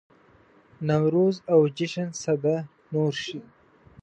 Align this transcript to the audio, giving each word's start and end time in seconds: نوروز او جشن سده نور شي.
نوروز 0.87 1.35
او 1.53 1.59
جشن 1.77 2.09
سده 2.23 2.55
نور 2.93 3.13
شي. 3.23 3.39